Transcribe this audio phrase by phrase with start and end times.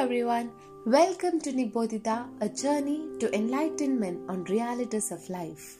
[0.00, 0.50] everyone.
[0.86, 5.76] Welcome to Nibodhita, a journey to enlightenment on realities of life.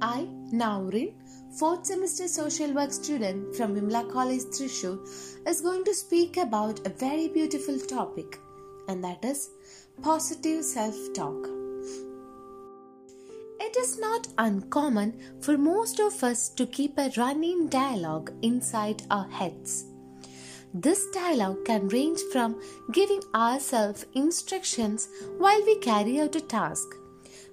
[0.00, 1.12] I, Naurin,
[1.58, 5.00] fourth semester social work student from Vimala College Thrissur,
[5.44, 8.38] is going to speak about a very beautiful topic,
[8.86, 9.50] and that is
[10.00, 11.48] positive self-talk.
[13.58, 19.28] It is not uncommon for most of us to keep a running dialogue inside our
[19.28, 19.86] heads.
[20.74, 22.58] This dialogue can range from
[22.92, 26.88] giving ourselves instructions while we carry out a task,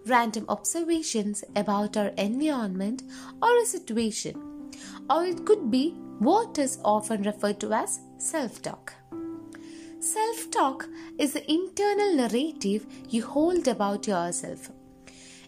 [0.06, 3.04] random observations about our environment
[3.42, 4.72] or a situation,
[5.10, 8.94] or it could be what is often referred to as self talk.
[10.00, 14.72] Self talk is the internal narrative you hold about yourself.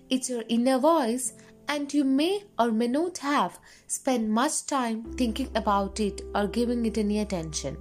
[0.09, 1.31] It's your inner voice
[1.71, 3.57] and you may or may not have
[3.87, 7.77] spent much time thinking about it or giving it any attention.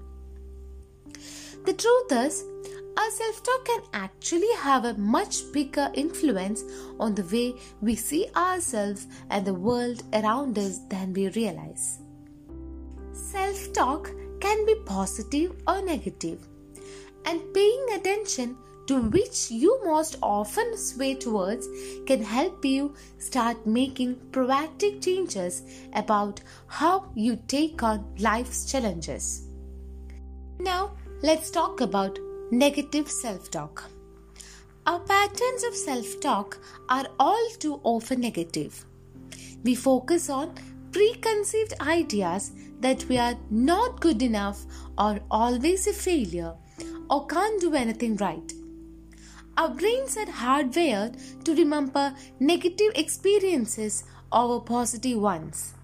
[1.64, 2.44] The truth is,
[2.96, 6.62] our self talk can actually have a much bigger influence
[7.00, 11.98] on the way we see ourselves and the world around us than we realize.
[13.12, 16.46] Self talk can be positive or negative,
[17.24, 18.56] and paying attention
[18.90, 21.68] to which you most often sway towards
[22.06, 29.46] can help you start making proactive changes about how you take on life's challenges.
[30.58, 32.18] Now, let's talk about
[32.50, 33.84] negative self talk.
[34.86, 38.84] Our patterns of self talk are all too often negative.
[39.62, 40.54] We focus on
[40.90, 44.64] preconceived ideas that we are not good enough
[44.98, 46.54] or always a failure
[47.08, 48.59] or can't do anything right.
[49.56, 55.74] Our brains are hardwired to remember negative experiences over positive ones.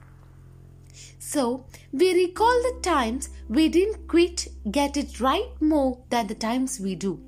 [1.18, 6.78] So, we recall the times we didn't quite get it right more than the times
[6.80, 7.20] we do.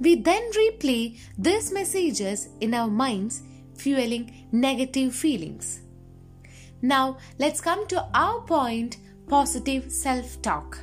[0.00, 3.42] We then replay these messages in our minds,
[3.76, 5.80] fueling negative feelings.
[6.82, 8.98] Now, let's come to our point
[9.28, 10.78] positive self talk.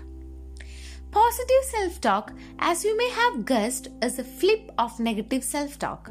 [1.11, 6.09] Positive self talk, as you may have guessed, is a flip of negative self talk.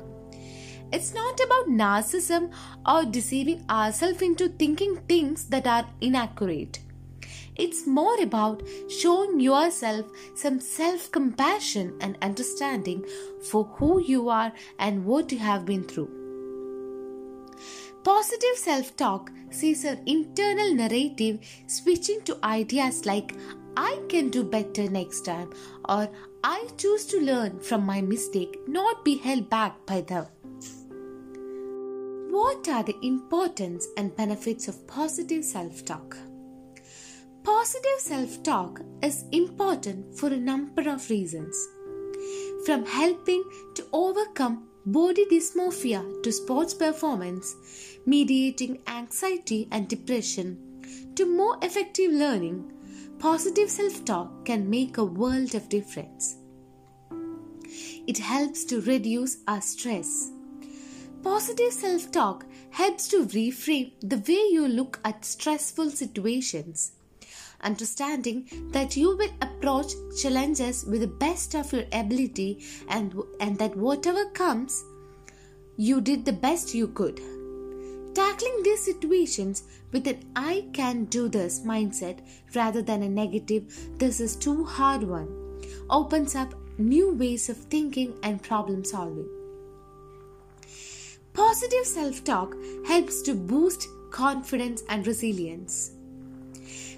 [0.92, 2.52] It's not about narcissism
[2.86, 6.80] or deceiving ourselves into thinking things that are inaccurate.
[7.56, 13.04] It's more about showing yourself some self compassion and understanding
[13.50, 16.10] for who you are and what you have been through.
[18.04, 23.34] Positive self talk sees our internal narrative switching to ideas like
[23.76, 25.52] I can do better next time,
[25.88, 26.08] or
[26.42, 30.26] I choose to learn from my mistake, not be held back by them.
[32.30, 36.16] What are the importance and benefits of positive self talk?
[37.42, 41.56] Positive self talk is important for a number of reasons.
[42.64, 43.42] From helping
[43.74, 47.56] to overcome body dysmorphia to sports performance,
[48.06, 50.58] mediating anxiety and depression,
[51.14, 52.72] to more effective learning,
[53.20, 56.36] positive self talk can make a world of difference.
[58.06, 60.30] It helps to reduce our stress.
[61.22, 66.92] Positive self talk helps to reframe the way you look at stressful situations.
[67.60, 69.92] Understanding that you will approach
[70.22, 74.82] challenges with the best of your ability and, and that whatever comes,
[75.76, 77.20] you did the best you could.
[78.14, 79.62] Tackling these situations
[79.92, 82.18] with an I can do this mindset
[82.54, 85.28] rather than a negative, this is too hard one,
[85.88, 89.28] opens up new ways of thinking and problem solving.
[91.32, 92.56] Positive self talk
[92.86, 95.92] helps to boost confidence and resilience.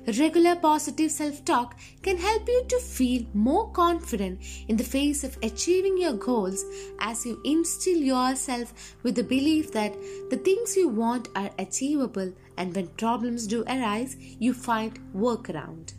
[0.06, 5.38] Regular positive self talk can help you to feel more confident in the face of
[5.44, 6.64] achieving your goals
[6.98, 9.94] as you instill yourself with the belief that
[10.30, 15.92] the things you want are achievable and when problems do arise, you find workaround.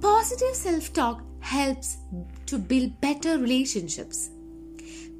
[0.00, 1.96] Positive self talk helps
[2.46, 4.30] to build better relationships.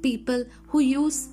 [0.01, 1.27] People who use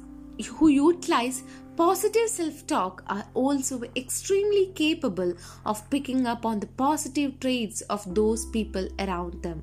[0.57, 1.45] who utilize
[1.77, 5.33] Positive self talk are also extremely capable
[5.65, 9.63] of picking up on the positive traits of those people around them.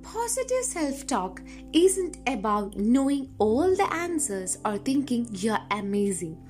[0.00, 1.42] Positive self talk
[1.72, 6.40] isn't about knowing all the answers or thinking you're amazing.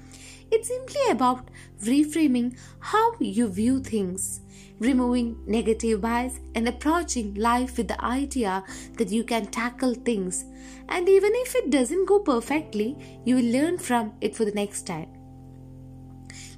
[0.55, 1.49] It's simply about
[1.83, 4.41] reframing how you view things,
[4.79, 8.63] removing negative bias, and approaching life with the idea
[8.97, 10.45] that you can tackle things.
[10.89, 14.87] And even if it doesn't go perfectly, you will learn from it for the next
[14.87, 15.09] time.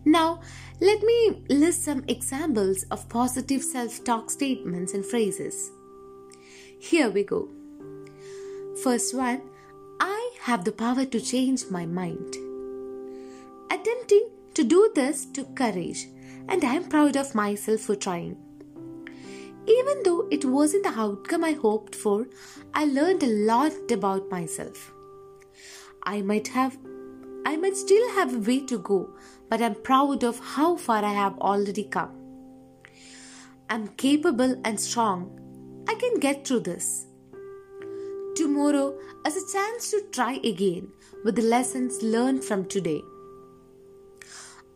[0.05, 0.41] Now,
[0.79, 5.71] let me list some examples of positive self talk statements and phrases.
[6.79, 7.49] Here we go.
[8.85, 9.41] First one
[9.99, 12.46] I have the power to change my mind.
[13.71, 16.09] Attempting to do this took courage,
[16.49, 18.37] and I am proud of myself for trying.
[19.67, 22.27] Even though it wasn't the outcome I hoped for,
[22.73, 24.93] I learned a lot about myself.
[26.05, 26.79] I might have
[27.45, 29.11] I might still have a way to go,
[29.49, 32.11] but I'm proud of how far I have already come.
[33.71, 35.41] I'm capable and strong.
[35.89, 37.07] I can get through this.
[38.37, 40.89] Tomorrow as a chance to try again
[41.25, 43.03] with the lessons learned from today.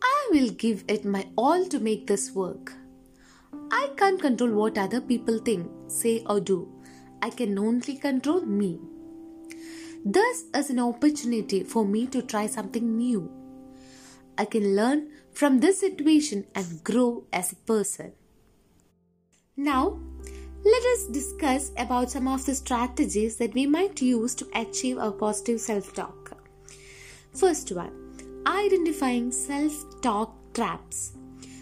[0.03, 2.73] I will give it my all to make this work.
[3.71, 6.71] I can't control what other people think, say, or do.
[7.21, 8.79] I can only control me.
[10.03, 13.31] This is an opportunity for me to try something new.
[14.37, 18.13] I can learn from this situation and grow as a person.
[19.55, 19.99] Now,
[20.65, 25.11] let us discuss about some of the strategies that we might use to achieve our
[25.11, 26.37] positive self-talk.
[27.33, 28.00] First one,
[28.45, 31.13] identifying self-talk traps.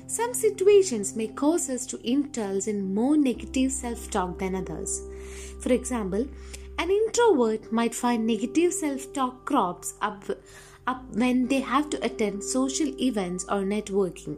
[0.08, 5.02] Some situations may cause us to indulge in more negative self talk than others.
[5.62, 6.28] For example,
[6.80, 10.24] an introvert might find negative self talk crops up,
[10.88, 14.38] up when they have to attend social events or networking.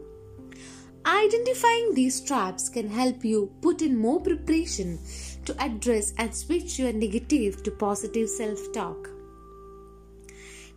[1.06, 5.00] Identifying these traps can help you put in more preparation
[5.46, 9.10] to address and switch your negative to positive self talk.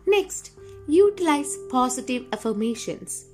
[0.07, 0.51] Next,
[0.87, 3.25] utilize positive affirmations.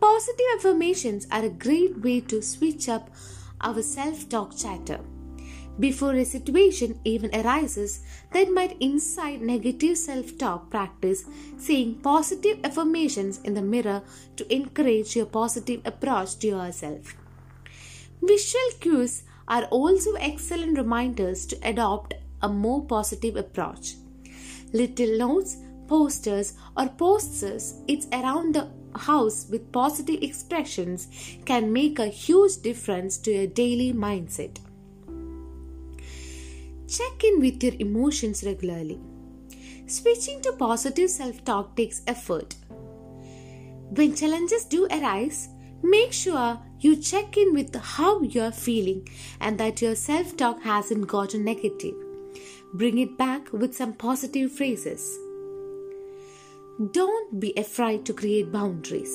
[0.00, 3.10] Positive affirmations are a great way to switch up
[3.60, 5.00] our self talk chatter
[5.80, 8.00] before a situation even arises
[8.32, 11.24] that might incite negative self talk, practice
[11.56, 14.02] saying positive affirmations in the mirror
[14.36, 17.14] to encourage your positive approach to yourself.
[18.22, 23.94] Visual cues are also excellent reminders to adopt a more positive approach.
[24.72, 25.56] Little notes,
[25.88, 31.08] posters, or posters it's around the house with positive expressions
[31.44, 34.58] can make a huge difference to your daily mindset.
[36.88, 38.98] Check in with your emotions regularly.
[39.86, 42.54] Switching to positive self talk takes effort.
[43.90, 45.48] When challenges do arise,
[45.82, 49.08] make sure you check in with how you're feeling
[49.40, 51.94] and that your self talk hasn't gotten negative.
[52.74, 55.18] Bring it back with some positive phrases.
[56.78, 59.12] Don't be afraid to create boundaries.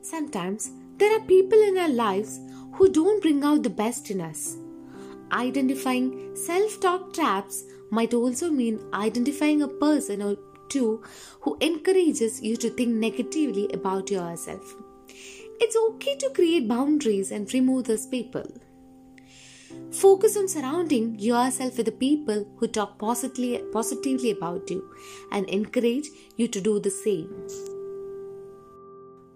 [0.00, 2.40] Sometimes there are people in our lives
[2.72, 4.56] who don't bring out the best in us.
[5.30, 10.36] Identifying self talk traps might also mean identifying a person or
[10.70, 11.02] two
[11.42, 14.74] who encourages you to think negatively about yourself.
[15.60, 18.46] It's okay to create boundaries and remove those people.
[19.98, 24.88] Focus on surrounding yourself with the people who talk positively, positively about you
[25.32, 26.06] and encourage
[26.36, 27.28] you to do the same.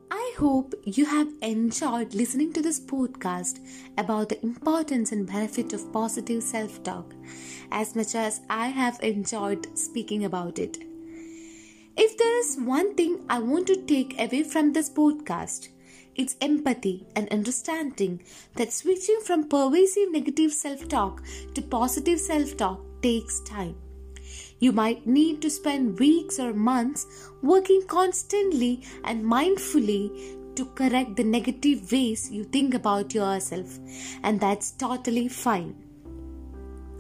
[0.08, 3.58] I hope you have enjoyed listening to this podcast
[3.98, 7.12] about the importance and benefit of positive self talk
[7.72, 10.78] as much as I have enjoyed speaking about it.
[11.96, 15.70] If there is one thing I want to take away from this podcast,
[16.14, 18.22] it's empathy and understanding
[18.56, 21.22] that switching from pervasive negative self talk
[21.54, 23.76] to positive self talk takes time.
[24.58, 27.06] You might need to spend weeks or months
[27.42, 33.78] working constantly and mindfully to correct the negative ways you think about yourself,
[34.22, 35.74] and that's totally fine.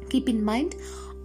[0.08, 0.74] Keep in mind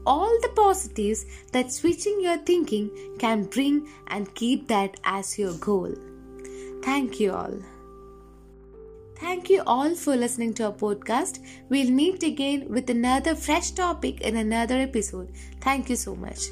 [0.05, 2.89] all the positives that switching your thinking
[3.19, 5.93] can bring and keep that as your goal.
[6.83, 7.57] Thank you all.
[9.19, 11.39] Thank you all for listening to our podcast.
[11.69, 15.31] We'll meet again with another fresh topic in another episode.
[15.59, 16.49] Thank you so much.